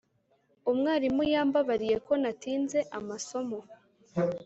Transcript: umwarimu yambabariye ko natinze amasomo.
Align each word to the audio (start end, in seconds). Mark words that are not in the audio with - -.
umwarimu 0.71 1.23
yambabariye 1.33 1.95
ko 2.07 2.13
natinze 2.21 2.79
amasomo. 2.97 3.59